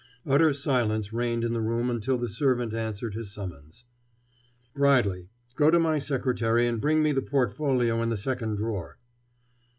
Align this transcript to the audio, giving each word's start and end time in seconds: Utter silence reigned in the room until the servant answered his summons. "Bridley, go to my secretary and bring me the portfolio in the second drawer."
Utter 0.25 0.51
silence 0.51 1.13
reigned 1.13 1.43
in 1.43 1.53
the 1.53 1.61
room 1.61 1.87
until 1.91 2.17
the 2.17 2.27
servant 2.27 2.73
answered 2.73 3.13
his 3.13 3.31
summons. 3.31 3.85
"Bridley, 4.73 5.29
go 5.55 5.69
to 5.69 5.77
my 5.77 5.99
secretary 5.99 6.65
and 6.65 6.81
bring 6.81 7.03
me 7.03 7.11
the 7.11 7.21
portfolio 7.21 8.01
in 8.01 8.09
the 8.09 8.17
second 8.17 8.55
drawer." 8.55 8.97